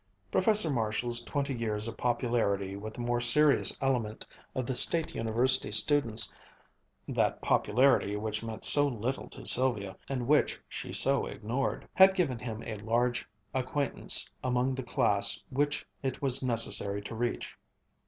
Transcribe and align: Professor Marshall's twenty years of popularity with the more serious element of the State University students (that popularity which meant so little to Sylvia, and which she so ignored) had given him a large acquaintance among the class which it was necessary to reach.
Professor 0.31 0.71
Marshall's 0.71 1.19
twenty 1.21 1.53
years 1.53 1.87
of 1.87 1.95
popularity 1.95 2.75
with 2.75 2.95
the 2.95 2.99
more 3.01 3.21
serious 3.21 3.77
element 3.81 4.25
of 4.55 4.65
the 4.65 4.73
State 4.73 5.13
University 5.13 5.71
students 5.71 6.33
(that 7.07 7.39
popularity 7.39 8.15
which 8.15 8.41
meant 8.43 8.65
so 8.65 8.87
little 8.87 9.29
to 9.29 9.45
Sylvia, 9.45 9.95
and 10.09 10.27
which 10.27 10.59
she 10.67 10.91
so 10.91 11.27
ignored) 11.27 11.87
had 11.93 12.15
given 12.15 12.39
him 12.39 12.63
a 12.63 12.73
large 12.77 13.27
acquaintance 13.53 14.27
among 14.43 14.73
the 14.73 14.81
class 14.81 15.43
which 15.51 15.85
it 16.01 16.19
was 16.19 16.41
necessary 16.41 17.03
to 17.03 17.13
reach. 17.13 17.55